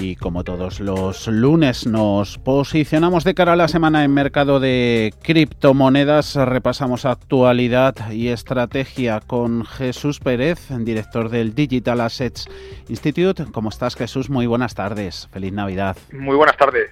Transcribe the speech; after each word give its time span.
Y 0.00 0.16
como 0.16 0.44
todos 0.44 0.80
los 0.80 1.26
lunes 1.26 1.86
nos 1.86 2.38
posicionamos 2.38 3.24
de 3.24 3.34
cara 3.34 3.54
a 3.54 3.56
la 3.56 3.68
semana 3.68 4.04
en 4.04 4.12
mercado 4.12 4.60
de 4.60 5.14
criptomonedas, 5.22 6.36
repasamos 6.36 7.04
actualidad 7.04 8.10
y 8.10 8.28
estrategia 8.28 9.20
con 9.20 9.64
Jesús 9.64 10.20
Pérez, 10.20 10.68
director 10.80 11.30
del 11.30 11.54
Digital 11.54 12.00
Assets 12.00 12.48
Institute. 12.88 13.46
¿Cómo 13.52 13.70
estás 13.70 13.96
Jesús? 13.96 14.28
Muy 14.28 14.46
buenas 14.46 14.74
tardes. 14.74 15.28
Feliz 15.32 15.52
Navidad. 15.52 15.96
Muy 16.12 16.36
buenas 16.36 16.56
tardes 16.56 16.90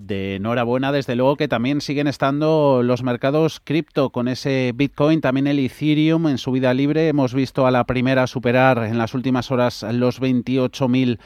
de 0.00 0.36
enhorabuena, 0.36 0.92
desde 0.92 1.14
luego 1.14 1.36
que 1.36 1.46
también 1.46 1.82
siguen 1.82 2.06
estando 2.06 2.82
los 2.82 3.02
mercados 3.02 3.60
cripto 3.62 4.08
con 4.10 4.28
ese 4.28 4.72
Bitcoin, 4.74 5.20
también 5.20 5.46
el 5.46 5.58
Ethereum 5.58 6.28
en 6.28 6.38
su 6.38 6.52
vida 6.52 6.72
libre. 6.72 7.08
Hemos 7.08 7.34
visto 7.34 7.66
a 7.66 7.70
la 7.70 7.84
primera 7.84 8.26
superar 8.26 8.84
en 8.84 8.96
las 8.96 9.12
últimas 9.12 9.50
horas 9.50 9.84
los 9.92 10.22
28.000 10.22 11.18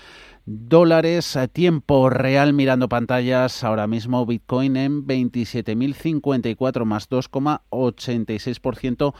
dólares. 0.45 1.39
Tiempo 1.53 2.11
real 2.11 2.53
mirando 2.53 2.89
pantallas. 2.89 3.63
Ahora 3.63 3.87
mismo 3.87 4.27
Bitcoin 4.27 4.77
en 4.77 5.07
27.054 5.07 6.85
más 6.85 7.09
2,86% 7.09 9.15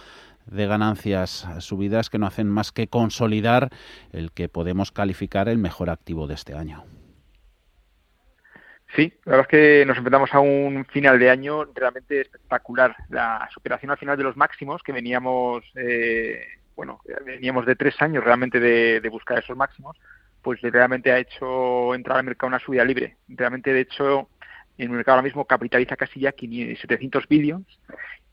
de 0.47 0.67
ganancias, 0.67 1.47
subidas 1.61 2.11
que 2.11 2.19
no 2.19 2.27
hacen 2.27 2.51
más 2.51 2.73
que 2.73 2.89
consolidar 2.89 3.71
el 4.13 4.33
que 4.33 4.49
podemos 4.49 4.91
calificar 4.91 5.49
el 5.49 5.59
mejor 5.59 5.91
activo 5.91 6.27
de 6.27 6.35
este 6.35 6.55
año. 6.55 6.83
Sí, 8.95 9.13
la 9.25 9.33
verdad 9.33 9.47
es 9.47 9.49
que 9.49 9.85
nos 9.87 9.97
enfrentamos 9.97 10.33
a 10.33 10.39
un 10.39 10.85
final 10.85 11.19
de 11.19 11.29
año 11.29 11.65
realmente 11.75 12.21
espectacular. 12.21 12.95
La 13.09 13.49
superación 13.53 13.91
al 13.91 13.99
final 13.99 14.17
de 14.17 14.23
los 14.23 14.37
máximos 14.37 14.83
que 14.85 14.93
veníamos, 14.93 15.65
eh, 15.75 16.41
bueno, 16.77 17.01
veníamos 17.27 17.67
de 17.67 17.75
tres 17.75 18.01
años 18.01 18.23
realmente 18.23 18.61
de, 18.61 19.09
buscar 19.09 19.41
esos 19.41 19.57
máximos, 19.57 19.97
pues 20.43 20.61
realmente 20.61 21.11
ha 21.11 21.19
hecho 21.19 21.93
entrar 21.95 22.19
al 22.19 22.25
mercado 22.25 22.49
una 22.49 22.61
subida 22.61 22.85
libre. 22.85 23.17
Realmente, 23.27 23.73
de 23.73 23.81
hecho, 23.81 24.29
en 24.79 24.91
el 24.91 24.97
mercado 24.97 25.17
ahora 25.17 25.25
mismo 25.25 25.45
capitaliza 25.45 25.97
casi 25.97 26.21
ya 26.21 26.33
700 26.33 27.27
billones 27.27 27.67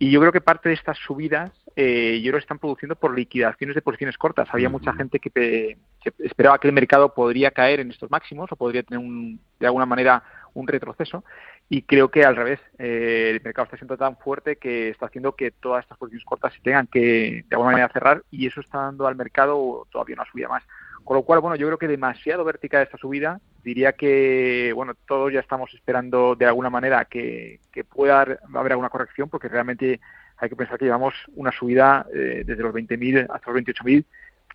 y 0.02 0.10
yo 0.10 0.20
creo 0.20 0.32
que 0.32 0.42
parte 0.42 0.70
de 0.70 0.74
estas 0.74 0.98
subidas 0.98 1.52
eh, 1.76 2.20
yo 2.24 2.32
lo 2.32 2.40
están 2.40 2.58
produciendo 2.58 2.96
por 2.96 3.16
liquidaciones 3.16 3.76
de 3.76 3.84
posiciones 3.84 4.18
cortas. 4.18 4.50
Había 4.52 4.68
mucha 4.68 4.94
gente 4.94 5.20
que, 5.20 5.78
esperaba 6.18 6.58
que 6.60 6.68
el 6.68 6.74
mercado 6.74 7.14
podría 7.14 7.52
caer 7.52 7.82
en 7.82 7.92
estos 7.92 8.10
máximos 8.10 8.52
o 8.52 8.56
podría 8.56 8.82
tener 8.82 8.98
un, 8.98 9.40
de 9.60 9.68
alguna 9.68 9.86
manera 9.86 10.24
un 10.54 10.68
retroceso 10.68 11.24
y 11.70 11.84
creo 11.84 12.10
que 12.10 12.26
al 12.26 12.36
revés, 12.36 12.60
eh, 12.78 13.32
el 13.34 13.42
mercado 13.42 13.66
está 13.66 13.78
siendo 13.78 13.98
tan 13.98 14.18
fuerte 14.18 14.58
que 14.58 14.90
está 14.90 15.06
haciendo 15.06 15.36
que 15.36 15.52
todas 15.52 15.84
estas 15.84 15.98
posiciones 15.98 16.26
cortas 16.26 16.54
se 16.54 16.62
tengan 16.62 16.88
que 16.88 17.46
de 17.48 17.56
alguna 17.56 17.72
manera 17.72 17.94
cerrar 17.94 18.24
y 18.30 18.48
eso 18.48 18.62
está 18.62 18.80
dando 18.80 19.08
al 19.08 19.16
mercado 19.16 19.88
todavía 19.92 20.16
una 20.16 20.26
subida 20.26 20.50
más. 20.50 20.64
Con 21.04 21.18
lo 21.18 21.24
cual, 21.24 21.40
bueno, 21.40 21.56
yo 21.56 21.68
creo 21.68 21.78
que 21.78 21.88
demasiado 21.88 22.44
vertical 22.44 22.84
esta 22.84 22.98
subida. 22.98 23.40
Diría 23.64 23.94
que, 23.94 24.72
bueno, 24.76 24.94
todos 25.08 25.32
ya 25.34 25.40
estamos 25.40 25.74
esperando 25.74 26.36
de 26.36 26.46
alguna 26.46 26.70
manera 26.70 27.06
que, 27.06 27.60
pueda 27.90 28.22
haber 28.22 28.72
alguna 28.72 28.90
corrección 28.90 29.30
porque 29.30 29.48
realmente 29.48 30.00
hay 30.38 30.50
que 30.50 30.56
pensar 30.56 30.78
que 30.78 30.86
llevamos 30.86 31.14
una 31.36 31.52
subida 31.52 32.06
eh, 32.14 32.44
desde 32.46 32.64
los 32.64 32.74
20.000 32.74 33.28
hasta 33.30 33.52
los 33.52 33.62
28.000 33.62 34.06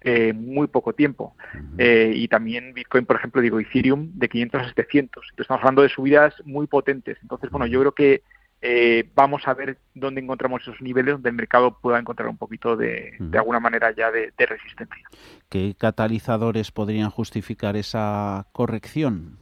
eh, 0.03 0.33
muy 0.33 0.67
poco 0.69 0.93
tiempo. 0.93 1.35
Eh, 1.79 2.13
y 2.15 2.29
también 2.29 2.75
Bitcoin, 2.75 3.07
por 3.07 3.17
ejemplo, 3.17 3.41
digo 3.41 3.59
Ethereum, 3.61 4.11
de 4.15 4.29
500 4.29 4.61
a 4.61 4.69
700. 4.69 5.25
Entonces, 5.31 5.41
estamos 5.41 5.61
hablando 5.63 5.83
de 5.83 5.89
subidas 5.89 6.35
muy 6.45 6.67
potentes. 6.67 7.19
Entonces, 7.23 7.51
bueno, 7.51 7.67
yo 7.67 7.81
creo 7.81 7.93
que 7.93 8.23
eh, 8.63 9.09
vamos 9.15 9.47
a 9.47 9.55
ver 9.55 9.79
dónde 9.95 10.21
encontramos 10.21 10.63
esos 10.63 10.81
niveles 10.81 11.15
donde 11.15 11.31
el 11.31 11.37
mercado 11.37 11.79
pueda 11.79 11.99
encontrar 11.99 12.29
un 12.29 12.37
poquito 12.37 12.77
de, 12.77 13.15
de 13.19 13.39
alguna 13.39 13.61
manera 13.61 13.91
ya 13.93 14.11
de, 14.11 14.33
resistencia. 14.39 15.09
¿Qué 15.49 15.75
catalizadores 15.79 16.71
podrían 16.73 17.11
justificar 17.11 17.77
esa 17.77 18.47
corrección? 18.53 19.39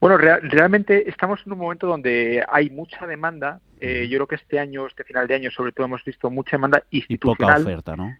Bueno, 0.00 0.16
realmente 0.16 1.10
estamos 1.10 1.40
en 1.44 1.52
un 1.52 1.58
momento 1.58 1.88
donde 1.88 2.44
hay 2.48 2.70
mucha 2.70 3.04
demanda. 3.06 3.60
yo 3.80 4.08
creo 4.08 4.26
que 4.28 4.36
este 4.36 4.60
año, 4.60 4.86
este 4.86 5.02
final 5.02 5.26
de 5.26 5.34
año, 5.34 5.50
sobre 5.50 5.72
todo 5.72 5.86
hemos 5.86 6.04
visto 6.04 6.30
mucha 6.30 6.56
demanda 6.56 6.84
institucional. 6.90 7.60
Y 7.60 7.64
poca 7.64 7.70
oferta, 7.72 7.96
¿no? 7.96 8.16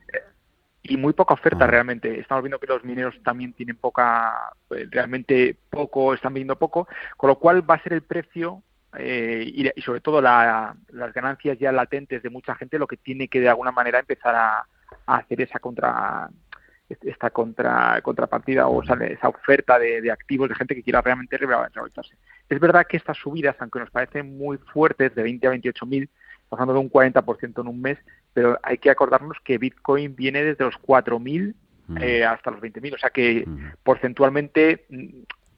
Y 0.82 0.96
muy 0.96 1.12
poca 1.12 1.34
oferta 1.34 1.64
ah. 1.64 1.68
realmente. 1.68 2.18
Estamos 2.20 2.42
viendo 2.42 2.58
que 2.58 2.66
los 2.66 2.84
mineros 2.84 3.14
también 3.22 3.52
tienen 3.52 3.76
poca, 3.76 4.52
pues, 4.68 4.90
realmente 4.90 5.56
poco, 5.70 6.14
están 6.14 6.34
viendo 6.34 6.56
poco, 6.56 6.88
con 7.16 7.28
lo 7.28 7.38
cual 7.38 7.68
va 7.68 7.74
a 7.74 7.82
ser 7.82 7.92
el 7.92 8.02
precio 8.02 8.62
eh, 8.96 9.72
y, 9.76 9.82
sobre 9.82 10.00
todo 10.00 10.22
las 10.22 11.12
ganancias 11.14 11.58
ya 11.58 11.72
latentes 11.72 12.22
de 12.22 12.30
mucha 12.30 12.54
gente 12.54 12.78
lo 12.78 12.86
que 12.86 12.96
tiene 12.96 13.28
que 13.28 13.40
de 13.40 13.48
alguna 13.48 13.70
manera 13.70 13.98
empezar 13.98 14.34
a, 14.34 14.66
hacer 15.04 15.42
esa 15.42 15.58
contra 15.58 16.30
esta 16.88 17.28
contra 17.28 18.00
contrapartida 18.00 18.66
o 18.66 18.82
esa 18.82 19.28
oferta 19.28 19.78
de, 19.78 20.10
activos 20.10 20.48
de 20.48 20.54
gente 20.54 20.74
que 20.74 20.82
quiera 20.82 21.02
realmente 21.02 21.36
rehabilitarse. 21.36 22.14
Es 22.48 22.58
verdad 22.58 22.86
que 22.86 22.96
estas 22.96 23.18
subidas, 23.18 23.56
aunque 23.58 23.78
nos 23.78 23.90
parecen 23.90 24.38
muy 24.38 24.56
fuertes, 24.56 25.14
de 25.14 25.22
20 25.22 25.46
a 25.46 25.50
28 25.50 25.84
mil, 25.84 26.08
pasando 26.48 26.72
de 26.72 26.78
un 26.78 26.90
40% 26.90 27.60
en 27.60 27.66
un 27.66 27.82
mes, 27.82 27.98
pero 28.32 28.58
hay 28.62 28.78
que 28.78 28.90
acordarnos 28.90 29.38
que 29.44 29.58
Bitcoin 29.58 30.14
viene 30.14 30.42
desde 30.42 30.64
los 30.64 30.76
4.000 30.76 31.54
mm. 31.88 31.96
eh, 32.00 32.24
hasta 32.24 32.50
los 32.50 32.60
20.000, 32.60 32.94
o 32.94 32.98
sea 32.98 33.10
que 33.10 33.44
mm. 33.46 33.72
porcentualmente, 33.82 34.86
mm, 34.88 35.06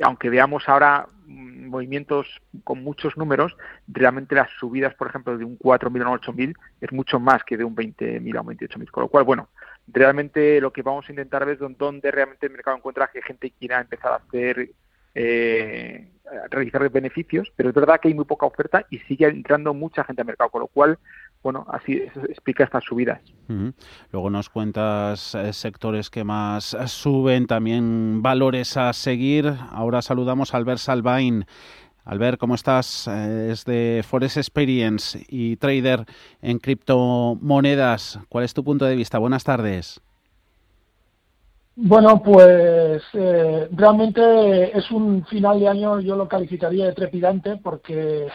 aunque 0.03 0.31
veamos 0.31 0.69
ahora 0.69 1.07
movimientos 1.27 2.27
con 2.65 2.83
muchos 2.83 3.17
números, 3.17 3.57
realmente 3.87 4.35
las 4.35 4.51
subidas, 4.59 4.95
por 4.95 5.09
ejemplo, 5.09 5.39
de 5.39 5.45
un 5.45 5.59
4.000 5.59 6.05
a 6.05 6.11
un 6.11 6.19
8.000 6.19 6.55
es 6.81 6.93
mucho 6.93 7.21
más 7.21 7.45
que 7.45 7.57
de 7.57 7.65
un 7.65 7.77
20.000 7.77 8.37
a 8.37 8.41
un 8.41 8.47
28.000, 8.49 8.91
con 8.91 9.03
lo 9.03 9.09
cual, 9.09 9.25
bueno, 9.25 9.49
realmente 9.87 10.61
lo 10.61 10.73
que 10.73 10.83
vamos 10.83 11.09
a 11.09 11.13
intentar 11.13 11.45
ver 11.47 11.61
es 11.61 11.79
dónde 11.79 12.11
realmente 12.11 12.47
el 12.47 12.53
mercado 12.53 12.77
encuentra 12.77 13.11
que 13.13 13.23
gente 13.23 13.53
quiera 13.53 13.81
empezar 13.81 14.13
a 14.13 14.17
hacer 14.17 14.71
eh, 15.15 16.09
realizar 16.51 16.89
beneficios, 16.91 17.53
pero 17.57 17.71
es 17.71 17.75
verdad 17.75 18.01
que 18.01 18.09
hay 18.09 18.15
muy 18.15 18.25
poca 18.25 18.47
oferta 18.47 18.87
y 18.91 18.99
sigue 19.01 19.27
entrando 19.27 19.75
mucha 19.75 20.05
gente 20.05 20.23
al 20.23 20.27
mercado, 20.27 20.51
con 20.51 20.61
lo 20.61 20.67
cual, 20.69 20.99
bueno, 21.43 21.67
así 21.69 22.03
explica 22.29 22.65
estas 22.65 22.85
subidas. 22.85 23.21
Luego 24.13 24.31
nos 24.31 24.49
cuentas 24.49 25.35
eh, 25.35 25.53
sectores 25.53 26.11
que 26.11 26.23
más 26.23 26.77
suben, 26.87 27.47
también 27.47 28.23
valores 28.23 28.77
a 28.77 28.93
seguir. 28.93 29.53
Ahora 29.71 30.03
saludamos 30.03 30.53
a 30.53 30.59
Albert 30.59 30.79
Salvain. 30.79 31.47
Albert, 32.05 32.39
¿cómo 32.39 32.55
estás? 32.55 33.09
Eh, 33.09 33.51
es 33.53 33.65
de 33.65 34.05
Forex 34.07 34.37
Experience 34.37 35.25
y 35.29 35.57
trader 35.57 36.05
en 36.43 36.59
criptomonedas. 36.59 38.21
¿Cuál 38.29 38.45
es 38.45 38.55
tu 38.55 38.63
punto 38.63 38.85
de 38.85 38.97
vista? 38.97 39.19
Buenas 39.19 39.45
tardes. 39.45 40.01
Bueno, 41.77 42.23
pues 42.23 43.03
eh, 43.15 43.69
realmente 43.73 44.77
es 44.77 44.91
un 44.91 45.25
final 45.25 45.61
de 45.61 45.69
año, 45.69 46.01
yo 46.01 46.15
lo 46.15 46.29
calificaría 46.29 46.87
de 46.87 46.93
trepidante 46.93 47.57
porque 47.57 48.27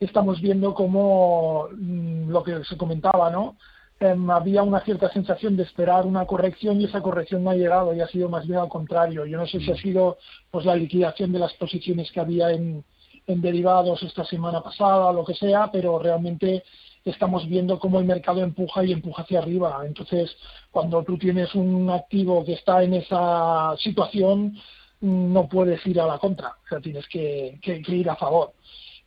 estamos 0.00 0.40
viendo 0.40 0.74
como 0.74 1.68
mm, 1.72 2.30
lo 2.30 2.42
que 2.42 2.64
se 2.64 2.76
comentaba, 2.76 3.30
¿no? 3.30 3.56
Em, 4.00 4.30
había 4.30 4.62
una 4.62 4.80
cierta 4.80 5.10
sensación 5.12 5.56
de 5.56 5.64
esperar 5.64 6.06
una 6.06 6.24
corrección 6.26 6.80
y 6.80 6.84
esa 6.86 7.02
corrección 7.02 7.44
no 7.44 7.50
ha 7.50 7.54
llegado 7.54 7.94
y 7.94 8.00
ha 8.00 8.08
sido 8.08 8.28
más 8.28 8.46
bien 8.46 8.58
al 8.58 8.68
contrario. 8.68 9.26
Yo 9.26 9.36
no 9.36 9.46
sé 9.46 9.60
si 9.60 9.70
ha 9.70 9.76
sido 9.76 10.18
pues 10.50 10.64
la 10.64 10.74
liquidación 10.74 11.32
de 11.32 11.38
las 11.38 11.52
posiciones 11.54 12.10
que 12.10 12.20
había 12.20 12.50
en, 12.50 12.82
en 13.26 13.40
derivados 13.42 14.02
esta 14.02 14.24
semana 14.24 14.62
pasada 14.62 15.06
o 15.06 15.12
lo 15.12 15.24
que 15.24 15.34
sea, 15.34 15.70
pero 15.70 15.98
realmente 15.98 16.64
estamos 17.04 17.46
viendo 17.48 17.78
cómo 17.78 17.98
el 17.98 18.04
mercado 18.04 18.42
empuja 18.42 18.84
y 18.84 18.92
empuja 18.92 19.22
hacia 19.22 19.40
arriba. 19.40 19.82
Entonces, 19.86 20.34
cuando 20.70 21.02
tú 21.02 21.18
tienes 21.18 21.54
un 21.54 21.90
activo 21.90 22.44
que 22.44 22.54
está 22.54 22.82
en 22.82 22.94
esa 22.94 23.74
situación, 23.78 24.56
no 25.00 25.48
puedes 25.48 25.84
ir 25.86 26.00
a 26.00 26.06
la 26.06 26.18
contra, 26.18 26.48
o 26.48 26.68
sea, 26.68 26.80
tienes 26.80 27.06
que, 27.08 27.58
ir 27.64 28.10
a 28.10 28.16
favor. 28.16 28.52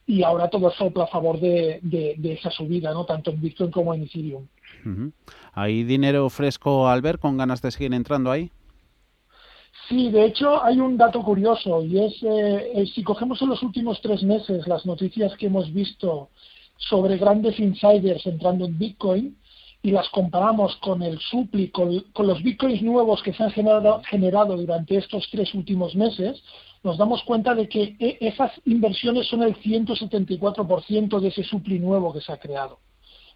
Y 0.06 0.24
ahora 0.24 0.50
todo 0.50 0.70
sopla 0.72 1.06
a 1.06 1.08
favor 1.08 1.40
de, 1.40 1.80
esa 2.24 2.52
subida, 2.52 2.94
¿no? 2.94 3.06
tanto 3.06 3.32
en 3.32 3.42
Bitcoin 3.42 3.72
como 3.72 3.94
en 3.94 4.04
Ethereum. 4.04 4.48
¿Hay 5.54 5.84
dinero 5.84 6.30
fresco, 6.30 6.88
al 6.88 7.02
ver 7.02 7.20
con 7.20 7.38
ganas 7.38 7.62
de 7.62 7.72
seguir 7.72 7.94
entrando 7.94 8.32
ahí? 8.32 8.52
Sí, 9.88 10.10
de 10.12 10.26
hecho 10.26 10.64
hay 10.64 10.80
un 10.80 10.98
dato 10.98 11.22
curioso 11.22 11.84
y 11.84 12.00
es, 12.00 12.14
eh, 12.24 12.86
si 12.94 13.04
cogemos 13.04 13.42
en 13.42 13.50
los 13.50 13.62
últimos 13.64 14.00
tres 14.02 14.24
meses 14.24 14.66
las 14.68 14.86
noticias 14.86 15.36
que 15.38 15.48
hemos 15.48 15.74
visto 15.74 16.30
sobre 16.78 17.18
grandes 17.18 17.60
insiders 17.60 18.26
entrando 18.26 18.66
en 18.66 18.78
Bitcoin 18.78 19.38
y 19.82 19.92
las 19.92 20.08
comparamos 20.10 20.76
con 20.78 21.02
el 21.04 21.20
supli, 21.20 21.70
con, 21.70 22.04
los 22.20 22.42
Bitcoins 22.42 22.82
nuevos 22.82 23.22
que 23.22 23.34
se 23.34 23.44
han 23.44 23.52
generado, 23.52 24.02
generado 24.10 24.56
durante 24.56 24.96
estos 24.98 25.28
tres 25.30 25.54
últimos 25.54 25.94
meses, 25.96 26.42
nos 26.84 26.98
damos 26.98 27.24
cuenta 27.24 27.56
de 27.56 27.68
que 27.68 27.96
e, 28.00 28.18
esas 28.22 28.52
inversiones 28.66 29.28
son 29.28 29.44
el 29.44 29.56
174% 29.56 31.20
de 31.20 31.28
ese 31.28 31.44
supli 31.44 31.80
nuevo 31.80 32.14
que 32.14 32.22
se 32.22 32.32
ha 32.32 32.38
creado. 32.38 32.80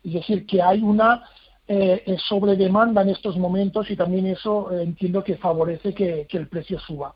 Es 0.03 0.13
decir, 0.13 0.45
que 0.45 0.61
hay 0.61 0.81
una 0.81 1.23
eh, 1.67 2.03
eh, 2.05 2.17
sobredemanda 2.27 3.01
en 3.01 3.09
estos 3.09 3.38
momentos 3.38 3.89
y 3.89 3.95
también 3.95 4.27
eso 4.27 4.71
eh, 4.71 4.83
entiendo 4.83 5.23
que 5.23 5.38
favorece 5.38 5.94
que 5.94 6.27
el 6.29 6.47
precio 6.47 6.79
suba. 6.79 7.15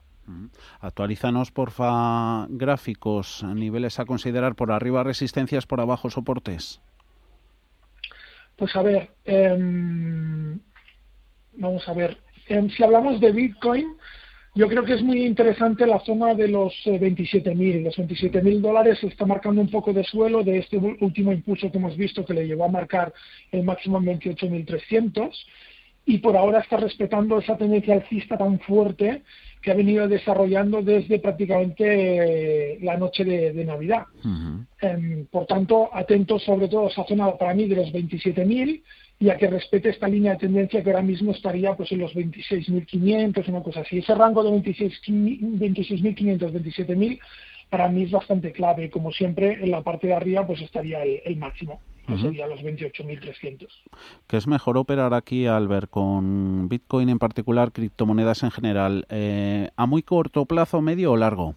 Actualízanos, 0.80 1.52
porfa, 1.52 2.48
gráficos, 2.50 3.44
niveles 3.44 4.00
a 4.00 4.06
considerar 4.06 4.56
por 4.56 4.72
arriba 4.72 5.04
resistencias, 5.04 5.66
por 5.66 5.82
abajo 5.82 6.10
soportes. 6.10 6.82
Pues 8.56 8.76
a 8.76 8.82
ver, 8.82 9.12
em, 9.26 10.60
vamos 11.54 11.88
a 11.88 11.94
ver, 11.94 12.18
em, 12.48 12.70
si 12.70 12.84
hablamos 12.84 13.20
de 13.20 13.32
Bitcoin, 13.32 13.98
Yo 14.54 14.68
creo 14.68 14.84
que 14.84 14.96
es 14.96 15.02
muy 15.02 15.26
interesante 15.26 15.88
la 15.88 16.02
zona 16.02 16.34
de 16.34 16.50
los 16.50 16.74
27.000. 16.86 17.76
Eh, 17.76 17.82
los 17.82 17.98
27.000 17.98 18.60
dólares 18.60 19.00
se 19.00 19.08
está 19.08 19.26
marcando 19.26 19.62
un 19.62 19.70
poco 19.70 19.94
de 19.94 20.04
suelo 20.04 20.44
de 20.44 20.58
este 20.58 20.78
último 20.78 21.32
impulso 21.32 21.72
que 21.72 21.78
hemos 21.78 21.96
visto 21.96 22.26
que 22.26 22.34
le 22.34 22.46
llevó 22.46 22.66
a 22.66 22.70
marcar 22.70 23.14
el 23.52 23.64
máximo 23.64 24.00
en 24.00 24.20
28.300 24.20 25.32
y 26.06 26.18
por 26.18 26.36
ahora 26.36 26.60
está 26.60 26.78
respetando 26.78 27.40
esa 27.40 27.56
tendencia 27.56 27.94
alcista 27.94 28.38
tan 28.38 28.60
fuerte 28.60 29.22
que 29.62 29.72
ha 29.72 29.76
venido 29.76 30.08
desarrollando 30.08 30.82
desde 30.82 31.20
prácticamente 31.20 31.86
eh, 32.74 32.80
la 32.82 32.98
noche 32.98 33.24
de, 33.24 33.64
Navidad. 33.64 34.06
Em, 34.82 35.28
por 35.28 35.46
tanto, 35.46 35.90
atentos 35.94 36.44
sobre 36.44 36.68
todo 36.68 36.88
a 36.88 36.90
esa 36.90 37.06
zona 37.06 37.32
para 37.38 37.54
mí 37.54 37.68
de 37.68 37.76
los 37.76 37.94
27.000 37.94 38.82
y 39.22 39.30
a 39.30 39.38
que 39.38 39.48
respete 39.48 39.90
esta 39.90 40.08
línea 40.08 40.34
de 40.34 40.40
tendencia 40.40 40.84
que 40.84 40.90
ahora 40.90 41.04
mismo 41.04 41.32
estaría 41.32 41.76
pues 41.76 41.92
en 41.92 42.00
los 42.00 42.12
26.500, 42.16 43.48
una 43.50 43.62
cosa 43.62 43.82
así. 43.82 44.00
Ese 44.00 44.16
rango 44.16 44.44
de 44.44 44.50
26.500, 44.50 46.52
27.000 46.52 47.20
para 47.70 47.88
mí 47.88 48.04
es 48.04 48.12
bastante 48.12 48.52
clave. 48.52 48.90
Como 48.90 49.12
siempre, 49.12 49.64
en 49.64 49.70
la 49.70 49.84
parte 49.84 50.08
de 50.08 50.16
arriba 50.16 50.48
pues 50.48 50.60
estaría 50.62 51.04
el, 51.04 51.38
máximo, 51.38 51.80
que 52.08 52.18
sería 52.18 52.48
los 52.48 52.62
28.300. 52.62 53.68
¿Qué 54.26 54.38
es 54.38 54.48
mejor 54.48 54.78
operar 54.78 55.14
aquí, 55.14 55.46
Albert, 55.46 55.92
con 55.92 56.68
Bitcoin 56.68 57.10
en 57.10 57.20
particular, 57.20 57.72
criptomonedas 57.72 58.42
en 58.42 58.50
general, 58.50 59.06
eh, 59.10 59.70
a 59.76 59.86
muy 59.86 60.02
corto 60.02 60.48
plazo, 60.48 60.82
medio 60.82 61.12
o 61.12 61.18
largo? 61.18 61.54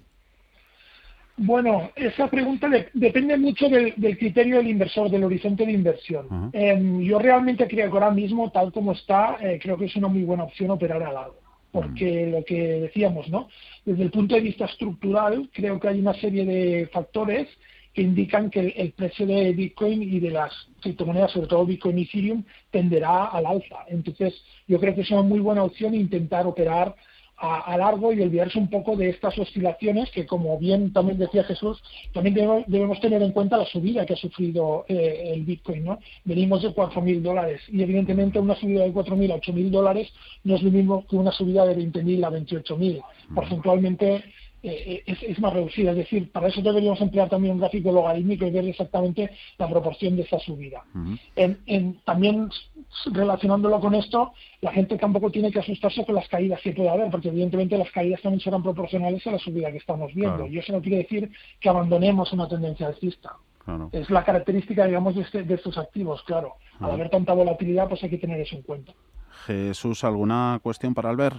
Bueno, 1.37 1.91
esa 1.97 2.29
pregunta 2.29 2.69
depende 2.93 3.37
mucho 3.37 3.69
del, 3.69 3.95
criterio 4.17 4.59
del 4.59 4.69
inversor, 4.69 5.11
del 5.11 5.25
horizonte 5.25 5.67
de 5.67 5.73
inversión. 5.73 6.51
Em, 6.53 7.01
yo 7.01 7.19
realmente 7.19 7.67
creo 7.67 7.91
que 7.91 7.97
ahora 7.97 8.13
mismo, 8.13 8.51
tal 8.53 8.73
como 8.73 8.93
está, 8.93 9.37
eh, 9.41 9.59
creo 9.61 9.77
que 9.77 9.87
es 9.87 9.97
una 9.97 10.09
muy 10.09 10.23
buena 10.23 10.45
opción 10.45 10.71
operar 10.71 11.03
al 11.03 11.15
lado. 11.15 11.37
Porque 11.73 12.29
lo 12.29 12.45
que 12.45 12.81
decíamos, 12.83 13.29
¿no? 13.29 13.49
Desde 13.85 14.05
el 14.05 14.13
punto 14.13 14.37
de 14.37 14.43
vista 14.43 14.67
estructural, 14.67 15.51
creo 15.53 15.81
que 15.81 15.89
hay 15.89 15.99
una 15.99 16.15
serie 16.15 16.45
de 16.45 16.87
factores 16.93 17.49
que 17.93 18.03
indican 18.03 18.49
que 18.49 18.69
el, 18.77 18.93
precio 18.93 19.27
de 19.27 19.53
Bitcoin 19.53 20.03
y 20.03 20.21
de 20.21 20.31
las 20.31 20.53
criptomonedas, 20.81 21.33
sobre 21.33 21.49
todo 21.49 21.67
Bitcoin 21.67 21.99
y 21.99 22.03
Ethereum, 22.03 22.45
tenderá 22.71 23.27
al 23.27 23.47
alza. 23.47 23.85
Entonces, 23.89 24.35
yo 24.69 24.79
creo 24.79 24.95
que 24.95 25.01
es 25.01 25.11
una 25.11 25.23
muy 25.23 25.41
buena 25.41 25.65
opción 25.65 25.95
intentar 25.95 26.47
operar 26.47 26.95
a, 27.37 27.77
largo 27.77 28.13
y 28.13 28.21
olvidarse 28.21 28.59
un 28.59 28.69
poco 28.69 28.97
de 28.97 29.11
estas 29.11 29.37
oscilaciones 29.39 30.11
que, 30.11 30.27
como 30.27 30.59
bien 30.59 30.93
también 30.93 31.19
decía 31.19 31.45
Jesús, 31.45 31.83
también 32.13 32.35
debemos, 32.67 33.01
tener 33.01 33.23
en 33.23 33.33
cuenta 33.33 33.57
la 33.57 33.67
subida 33.67 34.07
que 34.07 34.15
ha 34.15 34.17
sufrido 34.17 34.85
eh, 34.89 35.33
el 35.35 35.45
Bitcoin. 35.45 35.85
¿no? 35.85 35.99
Venimos 36.25 36.63
de 36.63 36.71
4.000 36.71 37.23
dólares 37.23 37.61
y 37.69 37.83
evidentemente 37.83 38.39
una 38.39 38.55
subida 38.55 38.85
de 38.85 38.93
4.000 38.93 39.33
a 39.33 39.37
8.000 39.41 39.71
dólares 39.71 40.13
no 40.45 40.55
es 40.55 40.63
lo 40.63 40.71
mismo 40.71 41.07
que 41.07 41.17
una 41.17 41.33
subida 41.33 41.67
de 41.67 41.77
20.000 41.77 42.25
a 42.25 42.31
28.000. 42.31 43.03
Porcentualmente 43.35 44.25
eh, 44.67 45.03
es, 45.07 45.39
más 45.41 45.53
reducida. 45.53 45.91
Es 45.91 45.99
decir, 45.99 46.33
para 46.33 46.49
eso 46.49 46.63
deberíamos 46.63 46.99
emplear 47.03 47.29
también 47.29 47.53
un 47.53 47.61
gráfico 47.61 47.93
logarítmico 47.93 48.47
y 48.47 48.51
ver 48.51 48.67
exactamente 48.67 49.31
la 49.59 49.69
proporción 49.69 50.17
de 50.17 50.23
esa 50.23 50.39
subida. 50.39 50.83
en, 51.37 52.01
también 52.07 52.49
relacionándolo 53.07 53.81
con 53.81 53.95
esto, 53.95 54.33
la 54.61 54.73
gente 54.73 54.97
tampoco 54.99 55.31
tiene 55.31 55.51
que 55.51 55.61
asustarse 55.61 56.05
con 56.05 56.15
las 56.15 56.29
caídas 56.29 56.61
que 56.63 56.73
puede 56.73 56.89
haber, 56.89 57.11
porque 57.11 57.29
evidentemente 57.29 57.77
las 57.77 57.91
caídas 57.91 58.21
también 58.23 58.41
serán 58.41 58.63
proporcionales 58.63 59.27
a 59.27 59.33
la 59.33 59.39
subida 59.39 59.71
que 59.71 59.79
estamos 59.79 60.13
viendo. 60.15 60.47
Y 60.47 60.59
eso 60.59 60.73
no 60.73 60.81
quiere 60.81 60.99
decir 60.99 61.31
que 61.61 61.69
abandonemos 61.69 62.33
una 62.33 62.49
tendencia 62.49 62.87
alcista. 62.87 63.33
Es 63.93 64.11
la 64.11 64.25
característica, 64.25 64.85
digamos, 64.85 65.15
de, 65.15 65.23
este, 65.23 65.43
de 65.43 65.55
estos 65.55 65.79
activos, 65.79 66.23
claro. 66.25 66.57
Al 66.81 66.91
haber 66.91 67.09
tanta 67.09 67.33
volatilidad, 67.33 67.89
pues 67.89 68.03
hay 68.03 68.11
que 68.11 68.19
tener 68.19 68.41
eso 68.41 68.57
en 68.57 68.63
cuenta. 68.63 68.93
Jesús, 69.47 70.05
¿alguna 70.05 70.61
cuestión 70.63 70.95
para 70.95 71.11
Albert? 71.11 71.37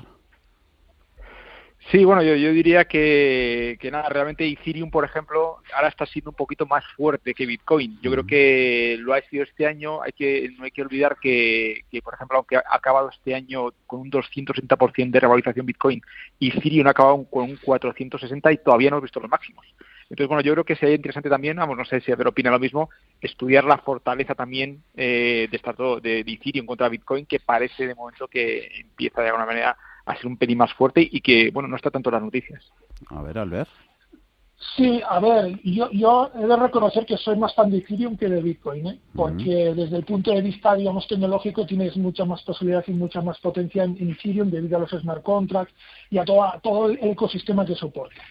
Sí, 1.92 2.04
bueno, 2.04 2.24
yo, 2.24 2.36
yo 2.36 2.52
diría 2.52 2.86
que, 2.86 3.78
que, 3.80 3.92
nada, 3.92 4.10
realmente 4.10 4.48
Ethereum, 4.48 4.90
por 4.90 5.06
ejemplo, 5.06 5.60
ahora 5.76 5.88
está 5.88 6.08
siendo 6.08 6.32
un 6.32 6.36
poquito 6.36 6.66
más 6.66 6.84
fuerte 6.96 7.36
que 7.36 7.46
Bitcoin. 7.46 8.00
Yo 8.02 8.12
creo 8.12 8.26
que 8.26 8.98
lo 9.00 9.14
ha 9.14 9.22
sido 9.22 9.44
este 9.44 9.68
año. 9.68 10.02
Hay 10.02 10.12
que 10.12 10.50
no 10.58 10.66
hay 10.66 10.72
que 10.72 10.82
olvidar 10.82 11.18
que, 11.22 11.82
que 11.92 12.02
por 12.02 12.16
ejemplo, 12.16 12.38
aunque 12.38 12.58
ha 12.58 12.64
acabado 12.72 13.10
este 13.10 13.36
año 13.36 13.72
con 13.86 14.00
un 14.00 14.10
260% 14.10 15.12
de 15.12 15.20
revalorización 15.20 15.66
Bitcoin, 15.68 16.02
Ethereum 16.40 16.88
ha 16.88 16.90
acabado 16.90 17.24
con 17.30 17.52
un 17.52 17.58
460 17.58 18.52
y 18.52 18.58
todavía 18.58 18.90
no 18.90 18.96
hemos 18.96 19.04
visto 19.04 19.20
los 19.20 19.30
máximos. 19.30 19.64
Entonces, 20.10 20.28
bueno, 20.28 20.42
yo 20.42 20.54
creo 20.54 20.66
que 20.66 20.76
sería 20.76 20.96
interesante 20.96 21.30
también, 21.30 21.58
vamos, 21.58 21.78
no 21.78 21.86
sé 21.86 22.02
si 22.02 22.12
Ever 22.12 22.28
opina 22.28 22.50
lo 22.50 22.60
mismo, 22.60 22.90
estudiar 23.22 23.64
la 23.64 23.78
fortaleza 23.78 24.34
también 24.34 24.82
eh, 24.96 25.48
de, 25.50 25.58
estar 25.58 25.76
de, 25.76 26.24
de 26.24 26.32
Ethereum 26.32 26.66
contra 26.66 26.90
Bitcoin, 26.90 27.28
que 27.28 27.40
parece 27.40 27.86
de 27.86 27.94
momento 27.94 28.28
que 28.28 28.70
empieza 28.82 29.22
de 29.22 29.28
alguna 29.28 29.46
manera 29.46 29.78
a 30.06 30.16
ser 30.16 30.28
un 30.28 30.38
pelín 30.38 30.60
más 30.60 30.74
fuerte 30.74 31.08
y 31.10 31.22
que, 31.22 31.50
bueno, 31.52 31.68
no 31.68 31.76
está 31.76 31.92
tanto 31.92 32.10
en 32.10 32.16
las 32.16 32.24
noticias. 32.24 32.64
A 33.08 33.22
ver, 33.22 33.38
Albert. 33.38 33.70
Sí, 34.76 35.02
a 35.08 35.20
ver, 35.20 35.60
yo, 35.64 35.92
yo 35.92 36.32
he 36.34 36.48
de 36.48 36.56
reconocer 36.56 37.06
que 37.06 37.18
soy 37.18 37.38
más 37.38 37.54
fan 37.54 37.70
de 37.70 37.80
Ethereum 37.80 38.16
que 38.18 38.30
de 38.30 38.42
Bitcoin, 38.42 38.88
¿eh? 38.88 39.00
porque 39.14 39.74
desde 39.76 39.98
el 39.98 40.06
punto 40.06 40.32
de 40.32 40.42
vista, 40.42 40.76
digamos, 40.76 41.08
tecnológico 41.08 41.66
tienes 41.66 41.96
mucha 41.98 42.24
más 42.24 42.42
posibilidad 42.44 42.84
y 42.88 42.92
mucha 42.92 43.22
más 43.22 43.38
potencia 43.40 43.84
en, 43.84 44.12
Ethereum 44.12 44.50
debido 44.50 44.78
a 44.78 44.82
los 44.82 44.92
smart 44.92 45.24
contracts 45.24 45.74
y 46.10 46.18
a 46.18 46.26
todo 46.26 46.90
el 46.90 47.00
ecosistema 47.02 47.66
que 47.66 47.76
soporta. 47.76 48.22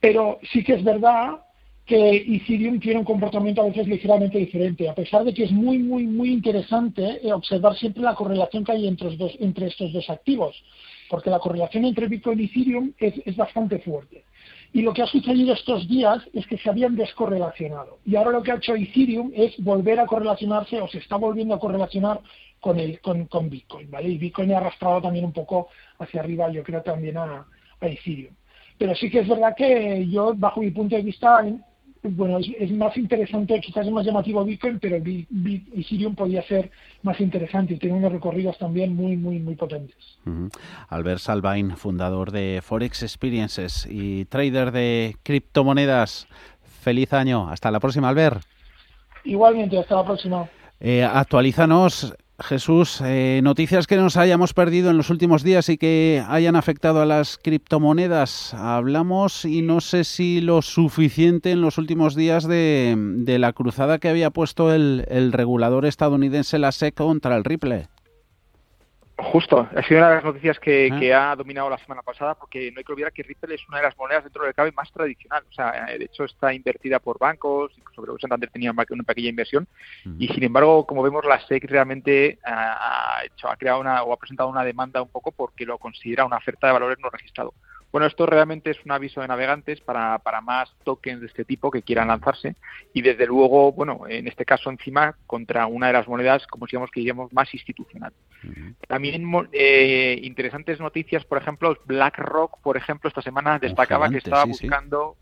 Pero 0.00 0.38
sí 0.50 0.64
que 0.64 0.74
es 0.74 0.84
verdad 0.84 1.40
que 1.84 2.16
Ethereum 2.16 2.80
tiene 2.80 3.00
un 3.00 3.04
comportamiento 3.04 3.62
a 3.62 3.66
veces 3.66 3.86
ligeramente 3.86 4.38
diferente, 4.38 4.88
a 4.88 4.94
pesar 4.94 5.24
de 5.24 5.34
que 5.34 5.44
es 5.44 5.52
muy, 5.52 5.78
muy, 5.78 6.06
muy 6.06 6.32
interesante 6.32 7.26
eh, 7.26 7.32
observar 7.32 7.76
siempre 7.76 8.02
la 8.02 8.14
correlación 8.14 8.64
que 8.64 8.72
hay 8.72 8.86
entre, 8.86 9.16
dos, 9.16 9.32
entre 9.38 9.66
estos 9.66 9.92
dos 9.92 10.08
activos 10.08 10.56
porque 11.10 11.28
la 11.28 11.40
correlación 11.40 11.84
entre 11.84 12.06
Bitcoin 12.06 12.40
y 12.40 12.44
Ethereum 12.44 12.92
es, 12.96 13.36
bastante 13.36 13.80
fuerte. 13.80 14.24
Y 14.72 14.82
lo 14.82 14.94
que 14.94 15.02
ha 15.02 15.06
sucedido 15.06 15.52
estos 15.52 15.88
días 15.88 16.22
es 16.32 16.46
que 16.46 16.56
se 16.56 16.70
habían 16.70 16.94
descorrelacionado. 16.94 17.98
Y 18.06 18.14
ahora 18.14 18.30
lo 18.30 18.42
que 18.42 18.52
ha 18.52 18.54
hecho 18.54 18.76
Ethereum 18.76 19.32
es 19.34 19.52
volver 19.58 19.98
a 19.98 20.06
correlacionarse 20.06 20.80
o 20.80 20.86
se 20.86 20.98
está 20.98 21.16
volviendo 21.16 21.56
a 21.56 21.58
correlacionar 21.58 22.20
con, 22.60 22.78
el, 22.78 23.00
con, 23.00 23.50
Bitcoin. 23.50 23.90
¿vale? 23.90 24.08
Y 24.08 24.18
Bitcoin 24.18 24.52
ha 24.52 24.58
arrastrado 24.58 25.02
también 25.02 25.24
un 25.24 25.32
poco 25.32 25.68
hacia 25.98 26.20
arriba, 26.20 26.48
yo 26.52 26.62
creo 26.62 26.82
también 26.82 27.18
a, 27.18 27.44
a 27.80 27.86
Ethereum. 27.88 28.32
Pero 28.78 28.94
sí 28.94 29.10
que 29.10 29.18
es 29.18 29.28
verdad 29.28 29.54
que 29.56 30.06
yo, 30.08 30.32
bajo 30.36 30.60
mi 30.60 30.70
punto 30.70 30.94
de 30.94 31.02
vista, 31.02 31.44
bueno, 32.02 32.38
es, 32.38 32.70
más 32.72 32.96
interesante, 32.96 33.60
quizás 33.60 33.86
es 33.86 33.92
más 33.92 34.06
llamativo 34.06 34.44
Bitcoin, 34.44 34.78
pero 34.78 34.96
Ethereum 34.96 36.14
podría 36.14 36.42
ser 36.42 36.70
más 37.02 37.20
interesante 37.20 37.74
y 37.74 37.78
tiene 37.78 37.96
unos 37.96 38.12
recorridos 38.12 38.58
también 38.58 38.94
muy, 38.94 39.16
muy, 39.16 39.38
muy 39.38 39.54
potentes. 39.54 40.18
Albert 40.88 41.20
Salvain, 41.20 41.76
fundador 41.76 42.30
de 42.30 42.60
Forex 42.62 43.02
Experiences 43.02 43.86
y 43.90 44.24
trader 44.26 44.72
de 44.72 45.16
criptomonedas. 45.22 46.26
Feliz 46.62 47.12
año. 47.12 47.48
Hasta 47.50 47.70
la 47.70 47.80
próxima, 47.80 48.08
Albert. 48.08 48.42
Igualmente, 49.24 49.78
hasta 49.78 49.96
la 49.96 50.04
próxima. 50.04 50.48
Eh, 50.80 51.04
actualízanos 51.04 52.14
Jesús, 52.42 53.00
eh, 53.04 53.40
noticias 53.42 53.86
que 53.86 53.96
nos 53.96 54.16
hayamos 54.16 54.54
perdido 54.54 54.90
en 54.90 54.96
los 54.96 55.10
últimos 55.10 55.42
días 55.42 55.68
y 55.68 55.78
que 55.78 56.24
hayan 56.28 56.56
afectado 56.56 57.00
a 57.00 57.06
las 57.06 57.38
criptomonedas. 57.38 58.54
Hablamos 58.54 59.44
y 59.44 59.62
no 59.62 59.80
sé 59.80 60.04
si 60.04 60.40
lo 60.40 60.62
suficiente 60.62 61.50
en 61.50 61.60
los 61.60 61.78
últimos 61.78 62.14
días 62.14 62.46
de, 62.46 62.96
la 63.38 63.52
cruzada 63.52 63.98
que 63.98 64.08
había 64.08 64.30
puesto 64.30 64.72
el, 64.72 65.04
el 65.08 65.32
regulador 65.32 65.86
estadounidense, 65.86 66.58
la 66.58 66.72
SEC, 66.72 66.94
contra 66.94 67.36
el 67.36 67.44
Ripple. 67.44 67.88
Justo, 69.22 69.68
ha 69.74 69.82
sido 69.82 70.00
una 70.00 70.08
de 70.08 70.14
las 70.16 70.24
noticias 70.24 70.58
que, 70.58 71.12
ah. 71.14 71.32
ha 71.32 71.36
dominado 71.36 71.68
la 71.68 71.78
semana 71.78 72.02
pasada 72.02 72.34
porque 72.34 72.70
no 72.72 72.78
hay 72.78 72.84
que 72.84 72.92
olvidar 72.92 73.12
que 73.12 73.22
Ripple 73.22 73.54
es 73.54 73.68
una 73.68 73.78
de 73.78 73.84
las 73.84 73.96
monedas 73.96 74.24
dentro 74.24 74.44
del 74.44 74.54
cabe 74.54 74.72
más 74.72 74.90
tradicional. 74.92 75.42
O 75.48 75.52
sea, 75.52 75.86
de 75.86 76.04
hecho 76.04 76.24
está 76.24 76.52
invertida 76.52 76.98
por 76.98 77.18
bancos, 77.18 77.72
sobre 77.94 78.12
Santander 78.20 78.50
tenía 78.50 78.72
una 78.72 79.04
pequeña 79.04 79.28
inversión 79.28 79.66
y 80.18 80.28
sin 80.28 80.42
embargo, 80.44 80.86
como 80.86 81.02
vemos, 81.02 81.24
la 81.24 81.40
SEC 81.46 81.64
realmente 81.64 82.38
ha, 82.44 83.22
hecho, 83.24 83.48
ha 83.48 83.56
creado 83.56 83.80
una 83.80 84.02
o 84.02 84.12
ha 84.12 84.16
presentado 84.16 84.48
una 84.48 84.64
demanda 84.64 85.02
un 85.02 85.08
poco 85.08 85.32
porque 85.32 85.66
lo 85.66 85.78
considera 85.78 86.24
una 86.24 86.36
oferta 86.36 86.66
de 86.66 86.72
valores 86.72 86.98
no 87.00 87.10
registrado. 87.10 87.52
Bueno, 87.92 88.06
esto 88.06 88.24
realmente 88.26 88.70
es 88.70 88.84
un 88.84 88.92
aviso 88.92 89.20
de 89.20 89.28
navegantes 89.28 89.80
para, 89.80 90.18
para 90.18 90.40
más 90.40 90.72
tokens 90.84 91.20
de 91.20 91.26
este 91.26 91.44
tipo 91.44 91.70
que 91.70 91.82
quieran 91.82 92.08
lanzarse. 92.08 92.54
Y 92.92 93.02
desde 93.02 93.26
luego, 93.26 93.72
bueno, 93.72 94.02
en 94.08 94.28
este 94.28 94.44
caso 94.44 94.70
encima 94.70 95.16
contra 95.26 95.66
una 95.66 95.88
de 95.88 95.94
las 95.94 96.06
monedas, 96.06 96.46
como 96.46 96.66
digamos 96.66 96.90
que 96.90 97.00
diríamos, 97.00 97.32
más 97.32 97.52
institucional. 97.52 98.12
También 98.86 99.24
eh, 99.52 100.18
interesantes 100.22 100.78
noticias, 100.78 101.24
por 101.24 101.38
ejemplo, 101.38 101.76
BlackRock, 101.86 102.60
por 102.60 102.76
ejemplo, 102.76 103.08
esta 103.08 103.22
semana 103.22 103.58
destacaba 103.58 104.08
que 104.08 104.18
estaba 104.18 104.44
buscando 104.44 105.16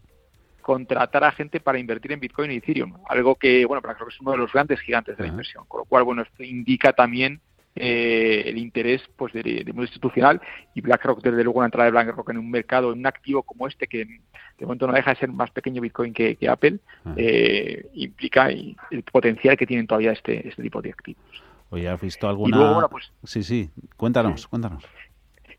contratar 0.60 1.24
a 1.24 1.32
gente 1.32 1.60
para 1.60 1.78
invertir 1.78 2.12
en 2.12 2.20
Bitcoin 2.20 2.52
y 2.52 2.56
Ethereum, 2.56 2.98
algo 3.08 3.36
que, 3.36 3.64
bueno, 3.64 3.80
BlackRock 3.80 4.10
es 4.10 4.20
uno 4.20 4.32
de 4.32 4.36
los 4.36 4.52
grandes 4.52 4.78
gigantes 4.80 5.16
de 5.16 5.22
la 5.22 5.30
inversión, 5.30 5.64
con 5.66 5.78
lo 5.78 5.84
cual, 5.86 6.04
bueno, 6.04 6.20
esto 6.20 6.42
indica 6.42 6.92
también 6.92 7.40
eh, 7.76 8.44
el 8.46 8.58
interés 8.58 9.02
pues 9.16 9.32
de, 9.32 9.42
de, 9.42 9.72
mundo 9.72 9.84
institucional 9.84 10.40
y 10.74 10.80
BlackRock, 10.80 11.22
desde 11.22 11.44
luego, 11.44 11.58
una 11.58 11.66
entrada 11.66 11.86
de 11.86 11.92
BlackRock 11.92 12.30
en 12.30 12.38
un 12.38 12.50
mercado, 12.50 12.92
en 12.92 13.00
un 13.00 13.06
activo 13.06 13.42
como 13.42 13.66
este, 13.68 13.86
que 13.86 14.04
de 14.04 14.66
momento 14.66 14.86
no 14.86 14.92
deja 14.92 15.10
de 15.10 15.20
ser 15.20 15.30
más 15.30 15.50
pequeño 15.50 15.80
Bitcoin 15.80 16.12
que, 16.12 16.36
Apple, 16.48 16.80
ah. 17.04 17.14
eh, 17.16 17.86
implica 17.94 18.48
el 18.48 18.76
potencial 19.10 19.56
que 19.56 19.66
tienen 19.66 19.86
todavía 19.86 20.12
este, 20.12 20.48
este 20.48 20.62
tipo 20.62 20.82
de 20.82 20.90
activos. 20.90 21.22
Oye, 21.70 21.88
¿has 21.88 22.00
visto 22.00 22.28
alguna...? 22.28 22.88
Pues 22.88 23.12
sí, 23.24 23.42
sí, 23.42 23.70
cuéntanos, 23.96 24.46
cuéntanos. 24.46 24.84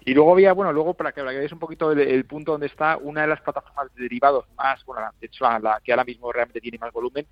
Y 0.06 0.14
luego 0.14 0.32
había, 0.34 0.54
bueno, 0.54 0.72
luego 0.72 0.94
para 0.94 1.12
que 1.12 1.22
veáis 1.22 1.52
un 1.52 1.60
poquito 1.60 1.92
el, 1.92 2.26
punto 2.26 2.54
donde 2.54 2.68
está 2.68 2.98
una 2.98 3.22
de 3.22 3.28
las 3.28 3.42
plataformas 3.42 3.94
de 3.96 4.04
derivados 4.04 4.46
más, 4.58 4.84
bueno, 4.86 5.08
de 5.20 5.28
hecho 5.28 5.46
la, 5.60 5.82
que 5.84 5.92
ahora 5.92 6.06
mismo 6.06 6.32
realmente 6.32 6.62
tiene 6.62 6.78
más 6.78 6.94
volumen, 6.94 7.26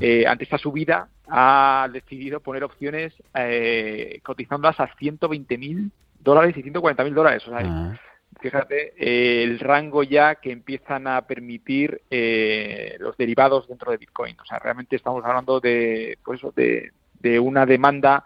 eh, 0.00 0.26
ante 0.26 0.44
esta 0.44 0.58
subida 0.58 1.08
ha 1.28 1.88
decidido 1.92 2.40
poner 2.40 2.64
opciones 2.64 3.12
eh, 3.34 4.20
cotizándolas 4.22 4.80
a 4.80 4.88
120 4.96 5.58
mil 5.58 5.90
dólares 6.18 6.56
y 6.56 6.62
140 6.62 7.04
mil 7.04 7.14
dólares. 7.14 7.46
O 7.46 7.50
sea, 7.50 8.00
fíjate 8.40 8.94
el 9.42 9.60
rango 9.60 10.02
ya 10.02 10.36
que 10.36 10.50
empiezan 10.50 11.06
a 11.06 11.22
permitir 11.22 12.00
eh, 12.10 12.96
los 13.00 13.16
derivados 13.18 13.68
dentro 13.68 13.90
de 13.90 13.98
Bitcoin. 13.98 14.36
O 14.40 14.46
sea, 14.46 14.58
realmente 14.58 14.96
estamos 14.96 15.22
hablando 15.24 15.60
de, 15.60 16.18
pues 16.24 16.40
de, 16.56 16.90
de 17.20 17.38
una 17.38 17.66
demanda 17.66 18.24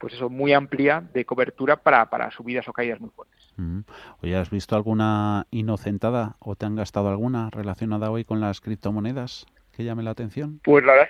pues 0.00 0.14
eso, 0.14 0.30
muy 0.30 0.54
amplia 0.54 1.04
de 1.12 1.26
cobertura 1.26 1.76
para, 1.76 2.08
para 2.08 2.30
subidas 2.30 2.66
o 2.66 2.72
caídas 2.72 2.98
muy 3.00 3.10
fuertes. 3.10 3.39
Oye, 4.22 4.36
¿has 4.36 4.50
visto 4.50 4.76
alguna 4.76 5.46
inocentada 5.50 6.36
o 6.38 6.56
te 6.56 6.66
han 6.66 6.76
gastado 6.76 7.08
alguna 7.08 7.50
relacionada 7.50 8.10
hoy 8.10 8.24
con 8.24 8.40
las 8.40 8.60
criptomonedas 8.60 9.46
que 9.72 9.84
llame 9.84 10.02
la 10.02 10.10
atención? 10.10 10.60
Pues 10.62 10.84
la 10.84 10.92
verdad, 10.92 11.08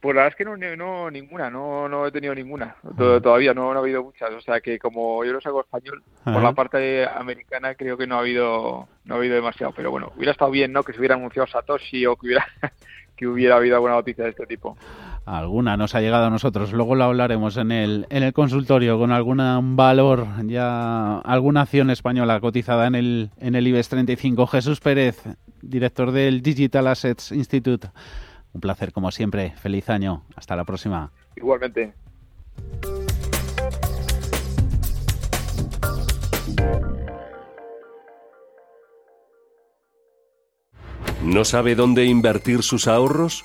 pues 0.00 0.16
la 0.16 0.22
verdad 0.22 0.32
es 0.32 0.36
que 0.36 0.44
no, 0.44 0.56
no 0.76 1.10
ninguna, 1.10 1.48
no, 1.48 1.88
no 1.88 2.06
he 2.06 2.10
tenido 2.10 2.34
ninguna, 2.34 2.74
todavía 2.96 3.54
no, 3.54 3.70
ha 3.70 3.78
habido 3.78 4.02
muchas, 4.02 4.30
o 4.30 4.40
sea 4.40 4.60
que 4.60 4.78
como 4.78 5.24
yo 5.24 5.32
no 5.32 5.38
hago 5.44 5.60
español, 5.60 6.02
por 6.24 6.42
la 6.42 6.52
parte 6.52 7.06
americana 7.06 7.76
creo 7.76 7.96
que 7.96 8.06
no 8.08 8.16
ha 8.16 8.18
habido 8.18 8.88
no 9.04 9.14
ha 9.14 9.18
habido 9.18 9.36
demasiado, 9.36 9.72
pero 9.72 9.92
bueno, 9.92 10.12
hubiera 10.16 10.32
estado 10.32 10.50
bien, 10.50 10.72
¿no? 10.72 10.82
Que 10.82 10.92
se 10.92 10.98
hubiera 10.98 11.14
anunciado 11.14 11.46
Satoshi 11.46 12.04
o 12.06 12.16
que 12.16 12.26
hubiera 12.26 12.46
que 13.16 13.28
hubiera 13.28 13.56
habido 13.56 13.76
alguna 13.76 13.94
noticia 13.94 14.24
de 14.24 14.30
este 14.30 14.46
tipo. 14.46 14.76
Alguna 15.24 15.76
nos 15.76 15.94
ha 15.94 16.00
llegado 16.00 16.26
a 16.26 16.30
nosotros, 16.30 16.72
luego 16.72 16.96
lo 16.96 17.04
hablaremos 17.04 17.56
en 17.56 17.70
el, 17.70 18.06
en 18.10 18.24
el 18.24 18.32
consultorio 18.32 18.98
con 18.98 19.12
algún 19.12 19.76
valor, 19.76 20.26
ya 20.46 21.18
alguna 21.20 21.62
acción 21.62 21.90
española 21.90 22.40
cotizada 22.40 22.88
en 22.88 22.96
el, 22.96 23.30
en 23.38 23.54
el 23.54 23.66
IBEX 23.68 23.88
35. 23.88 24.46
Jesús 24.48 24.80
Pérez, 24.80 25.22
director 25.60 26.10
del 26.10 26.42
Digital 26.42 26.88
Assets 26.88 27.30
Institute. 27.30 27.88
Un 28.52 28.60
placer 28.60 28.92
como 28.92 29.12
siempre, 29.12 29.52
feliz 29.56 29.88
año, 29.90 30.24
hasta 30.34 30.56
la 30.56 30.64
próxima. 30.64 31.12
Igualmente. 31.36 31.94
¿No 41.22 41.44
sabe 41.44 41.76
dónde 41.76 42.06
invertir 42.06 42.64
sus 42.64 42.88
ahorros? 42.88 43.44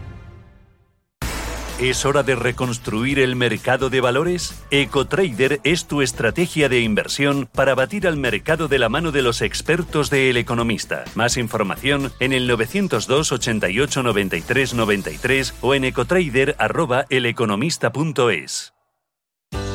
¿Es 1.81 2.05
hora 2.05 2.21
de 2.21 2.35
reconstruir 2.35 3.17
el 3.17 3.35
mercado 3.35 3.89
de 3.89 4.01
valores? 4.01 4.63
EcoTrader 4.69 5.61
es 5.63 5.87
tu 5.87 6.03
estrategia 6.03 6.69
de 6.69 6.81
inversión 6.81 7.49
para 7.51 7.73
batir 7.73 8.07
al 8.07 8.17
mercado 8.17 8.67
de 8.67 8.77
la 8.77 8.87
mano 8.87 9.11
de 9.11 9.23
los 9.23 9.41
expertos 9.41 10.11
de 10.11 10.29
El 10.29 10.37
Economista. 10.37 11.05
Más 11.15 11.37
información 11.37 12.11
en 12.19 12.33
el 12.33 12.45
902 12.45 13.31
88 13.31 14.03
93 14.03 14.75
93 14.75 15.55
o 15.61 15.73
en 15.73 15.85
ecotrader.eleconomista.es. 15.85 18.73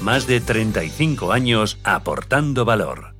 más 0.00 0.26
de 0.26 0.40
35 0.40 1.32
años 1.32 1.78
aportando 1.84 2.64
valor. 2.64 3.14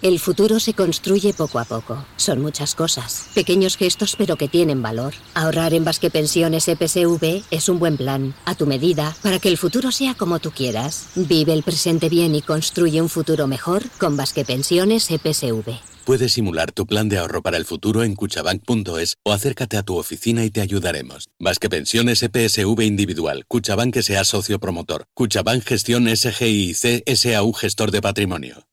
El 0.00 0.20
futuro 0.20 0.60
se 0.60 0.74
construye 0.74 1.32
poco 1.32 1.58
a 1.58 1.64
poco. 1.64 2.04
Son 2.16 2.40
muchas 2.40 2.76
cosas. 2.76 3.30
Pequeños 3.34 3.76
gestos 3.76 4.14
pero 4.16 4.36
que 4.36 4.46
tienen 4.46 4.80
valor. 4.80 5.12
Ahorrar 5.34 5.74
en 5.74 5.84
Basque 5.84 6.08
Pensiones 6.08 6.68
EPSV 6.68 7.42
es 7.50 7.68
un 7.68 7.80
buen 7.80 7.96
plan, 7.96 8.32
a 8.44 8.54
tu 8.54 8.66
medida, 8.66 9.16
para 9.22 9.40
que 9.40 9.48
el 9.48 9.58
futuro 9.58 9.90
sea 9.90 10.14
como 10.14 10.38
tú 10.38 10.52
quieras. 10.52 11.08
Vive 11.16 11.52
el 11.52 11.64
presente 11.64 12.08
bien 12.08 12.36
y 12.36 12.42
construye 12.42 13.02
un 13.02 13.08
futuro 13.08 13.48
mejor 13.48 13.82
con 13.98 14.16
Basque 14.16 14.44
Pensiones 14.44 15.10
EPSV. 15.10 15.97
Puedes 16.08 16.32
simular 16.32 16.72
tu 16.72 16.86
plan 16.86 17.10
de 17.10 17.18
ahorro 17.18 17.42
para 17.42 17.58
el 17.58 17.66
futuro 17.66 18.02
en 18.02 18.14
cuchabank.es 18.14 19.18
o 19.24 19.34
acércate 19.34 19.76
a 19.76 19.82
tu 19.82 19.98
oficina 19.98 20.42
y 20.42 20.50
te 20.50 20.62
ayudaremos. 20.62 21.28
Más 21.38 21.58
que 21.58 21.68
pensiones 21.68 22.22
EPSV 22.22 22.80
individual, 22.82 23.44
Cuchabank 23.46 23.98
sea 24.00 24.24
socio 24.24 24.58
promotor, 24.58 25.04
Cuchabank 25.12 25.64
Gestión 25.64 26.08
SGIC 26.08 27.04
SAU 27.14 27.52
gestor 27.52 27.90
de 27.90 28.00
patrimonio. 28.00 28.67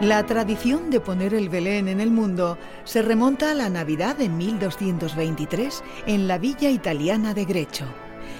La 0.00 0.24
tradición 0.24 0.88
de 0.88 0.98
poner 0.98 1.34
el 1.34 1.50
Belén 1.50 1.86
en 1.86 2.00
el 2.00 2.10
mundo 2.10 2.56
se 2.84 3.02
remonta 3.02 3.50
a 3.50 3.54
la 3.54 3.68
Navidad 3.68 4.16
de 4.16 4.30
1223 4.30 5.84
en 6.06 6.26
la 6.26 6.38
villa 6.38 6.70
italiana 6.70 7.34
de 7.34 7.44
Grecho. 7.44 7.84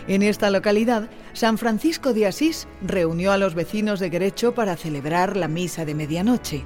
En 0.09 0.23
esta 0.23 0.49
localidad, 0.49 1.11
San 1.35 1.59
Francisco 1.59 2.14
de 2.14 2.26
Asís 2.26 2.67
reunió 2.81 3.31
a 3.31 3.37
los 3.37 3.55
vecinos 3.55 4.00
de 4.00 4.09
Grecho 4.09 4.55
para 4.55 4.75
celebrar 4.79 5.37
la 5.37 5.49
misa 5.49 5.85
de 5.85 5.95
medianoche. 5.95 6.64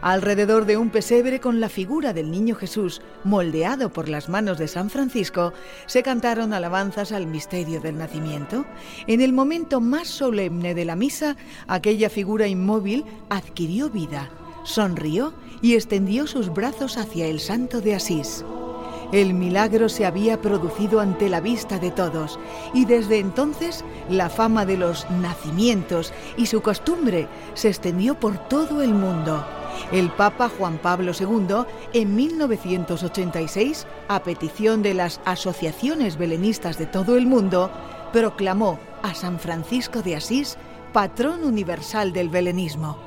Alrededor 0.00 0.64
de 0.64 0.76
un 0.76 0.90
pesebre 0.90 1.40
con 1.40 1.60
la 1.60 1.68
figura 1.68 2.12
del 2.12 2.30
niño 2.30 2.54
Jesús 2.54 3.02
moldeado 3.24 3.92
por 3.92 4.08
las 4.08 4.28
manos 4.28 4.56
de 4.56 4.68
San 4.68 4.90
Francisco, 4.90 5.52
se 5.86 6.04
cantaron 6.04 6.52
alabanzas 6.52 7.10
al 7.10 7.26
misterio 7.26 7.80
del 7.80 7.98
nacimiento. 7.98 8.64
En 9.08 9.20
el 9.20 9.32
momento 9.32 9.80
más 9.80 10.06
solemne 10.06 10.74
de 10.74 10.84
la 10.84 10.94
misa, 10.94 11.36
aquella 11.66 12.10
figura 12.10 12.46
inmóvil 12.46 13.04
adquirió 13.28 13.90
vida, 13.90 14.30
sonrió 14.62 15.34
y 15.62 15.74
extendió 15.74 16.28
sus 16.28 16.52
brazos 16.52 16.96
hacia 16.96 17.26
el 17.26 17.40
santo 17.40 17.80
de 17.80 17.96
Asís. 17.96 18.44
El 19.10 19.32
milagro 19.34 19.88
se 19.88 20.04
había 20.04 20.40
producido 20.40 21.00
ante 21.00 21.28
la 21.30 21.40
vista 21.40 21.78
de 21.78 21.90
todos 21.90 22.38
y 22.74 22.84
desde 22.84 23.18
entonces 23.18 23.82
la 24.10 24.28
fama 24.28 24.66
de 24.66 24.76
los 24.76 25.10
nacimientos 25.10 26.12
y 26.36 26.46
su 26.46 26.60
costumbre 26.60 27.26
se 27.54 27.68
extendió 27.68 28.20
por 28.20 28.36
todo 28.48 28.82
el 28.82 28.92
mundo. 28.92 29.57
El 29.92 30.10
Papa 30.10 30.48
Juan 30.48 30.78
Pablo 30.78 31.12
II, 31.18 31.64
en 31.92 32.14
1986, 32.14 33.86
a 34.08 34.22
petición 34.22 34.82
de 34.82 34.94
las 34.94 35.20
asociaciones 35.24 36.18
belenistas 36.18 36.78
de 36.78 36.86
todo 36.86 37.16
el 37.16 37.26
mundo, 37.26 37.70
proclamó 38.12 38.78
a 39.02 39.14
San 39.14 39.38
Francisco 39.38 40.02
de 40.02 40.16
Asís 40.16 40.58
patrón 40.92 41.44
universal 41.44 42.12
del 42.12 42.28
belenismo. 42.28 42.98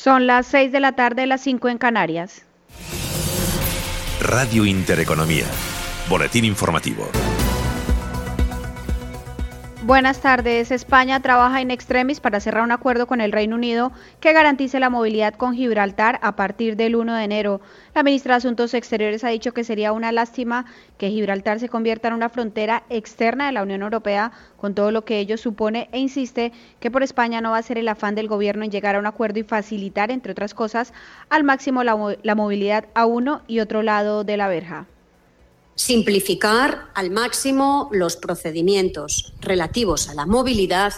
Son 0.00 0.28
las 0.28 0.46
6 0.46 0.70
de 0.70 0.78
la 0.78 0.92
tarde, 0.92 1.26
las 1.26 1.40
5 1.40 1.68
en 1.70 1.78
Canarias. 1.78 2.42
Radio 4.20 4.64
Intereconomía. 4.64 5.46
Boletín 6.08 6.44
informativo. 6.44 7.10
Buenas 9.84 10.20
tardes. 10.20 10.72
España 10.72 11.22
trabaja 11.22 11.60
en 11.60 11.70
extremis 11.70 12.18
para 12.18 12.40
cerrar 12.40 12.64
un 12.64 12.72
acuerdo 12.72 13.06
con 13.06 13.20
el 13.20 13.30
Reino 13.30 13.54
Unido 13.54 13.92
que 14.18 14.32
garantice 14.32 14.80
la 14.80 14.90
movilidad 14.90 15.34
con 15.34 15.54
Gibraltar 15.54 16.18
a 16.20 16.34
partir 16.34 16.74
del 16.74 16.96
1 16.96 17.14
de 17.14 17.22
enero. 17.22 17.60
La 17.94 18.02
ministra 18.02 18.34
de 18.34 18.38
Asuntos 18.38 18.74
Exteriores 18.74 19.22
ha 19.22 19.28
dicho 19.28 19.54
que 19.54 19.62
sería 19.62 19.92
una 19.92 20.10
lástima 20.10 20.66
que 20.98 21.10
Gibraltar 21.10 21.60
se 21.60 21.68
convierta 21.68 22.08
en 22.08 22.14
una 22.14 22.28
frontera 22.28 22.82
externa 22.90 23.46
de 23.46 23.52
la 23.52 23.62
Unión 23.62 23.82
Europea 23.82 24.32
con 24.56 24.74
todo 24.74 24.90
lo 24.90 25.04
que 25.04 25.20
ello 25.20 25.36
supone 25.36 25.88
e 25.92 26.00
insiste 26.00 26.50
que 26.80 26.90
por 26.90 27.04
España 27.04 27.40
no 27.40 27.52
va 27.52 27.58
a 27.58 27.62
ser 27.62 27.78
el 27.78 27.86
afán 27.86 28.16
del 28.16 28.26
gobierno 28.26 28.64
en 28.64 28.72
llegar 28.72 28.96
a 28.96 28.98
un 28.98 29.06
acuerdo 29.06 29.38
y 29.38 29.44
facilitar, 29.44 30.10
entre 30.10 30.32
otras 30.32 30.54
cosas, 30.54 30.92
al 31.30 31.44
máximo 31.44 31.84
la, 31.84 32.16
la 32.24 32.34
movilidad 32.34 32.86
a 32.94 33.06
uno 33.06 33.42
y 33.46 33.60
otro 33.60 33.84
lado 33.84 34.24
de 34.24 34.36
la 34.38 34.48
verja 34.48 34.86
simplificar 35.78 36.88
al 36.94 37.10
máximo 37.10 37.88
los 37.92 38.16
procedimientos 38.16 39.32
relativos 39.40 40.08
a 40.08 40.14
la 40.14 40.26
movilidad, 40.26 40.92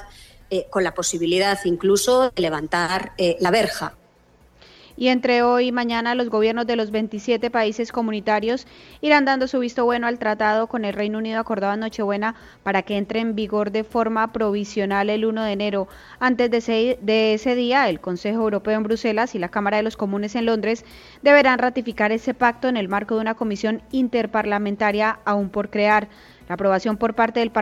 eh, 0.49 0.67
con 0.71 0.83
la 0.85 0.95
posibilidad 0.95 1.59
incluso 1.67 2.31
de 2.31 2.43
levantar 2.43 3.13
eh, 3.19 3.37
la 3.41 3.51
verja 3.51 3.95
y 5.01 5.09
entre 5.09 5.43
hoy 5.43 5.69
y 5.69 5.73
mañana 5.73 6.15
los 6.15 6.29
gobiernos 6.29 6.67
de 6.67 6.77
los 6.77 6.91
27 6.91 7.51
países 7.51 7.91
comunitarios 7.91 8.67
irán 9.01 9.25
dando 9.25 9.49
su 9.49 9.59
visto 9.59 9.87
bueno 9.87 10.07
al 10.07 10.19
tratado 10.19 10.67
con 10.67 10.85
el 10.85 10.93
Reino 10.93 11.17
Unido 11.17 11.41
acordado 11.41 11.73
en 11.73 11.81
Nochebuena 11.81 12.35
para 12.63 12.83
que 12.83 12.99
entre 12.99 13.21
en 13.21 13.35
vigor 13.35 13.71
de 13.71 13.83
forma 13.83 14.31
provisional 14.31 15.09
el 15.09 15.25
1 15.25 15.43
de 15.43 15.53
enero. 15.53 15.89
Antes 16.19 16.51
de 16.51 16.59
ese, 16.59 16.99
de 17.01 17.33
ese 17.33 17.55
día, 17.55 17.89
el 17.89 17.99
Consejo 17.99 18.43
Europeo 18.43 18.77
en 18.77 18.83
Bruselas 18.83 19.35
y 19.35 19.39
la 19.39 19.49
Cámara 19.49 19.79
de 19.79 19.85
los 19.85 19.97
Comunes 19.97 20.35
en 20.35 20.45
Londres 20.45 20.85
deberán 21.23 21.59
ratificar 21.59 22.13
ese 22.13 22.35
pacto 22.35 22.69
en 22.69 22.77
el 22.77 22.91
marco 22.91 23.15
de 23.15 23.23
una 23.23 23.37
comisión 23.37 23.81
interparlamentaria 23.93 25.21
aún 25.25 25.49
por 25.49 25.71
crear. 25.71 26.09
La 26.51 26.55
aprobación 26.55 26.97
por 26.97 27.15
parte 27.15 27.39
del 27.39 27.53
Parlamento 27.53 27.61